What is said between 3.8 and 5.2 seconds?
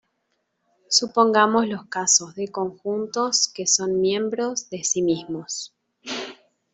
miembros de sí